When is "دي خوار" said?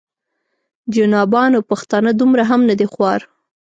2.79-3.21